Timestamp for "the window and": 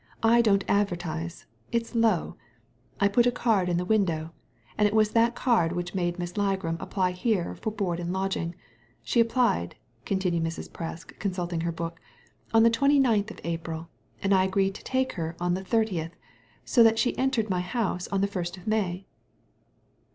3.77-4.87